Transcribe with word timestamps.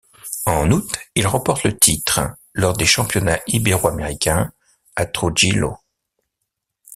En 0.47 0.71
août, 0.71 0.91
il 1.13 1.27
remporte 1.27 1.61
le 1.61 1.77
titre 1.77 2.21
lors 2.55 2.75
des 2.75 2.87
Championnats 2.87 3.39
ibéro-américains 3.45 4.51
à 4.95 5.05
Trujillo. 5.05 5.77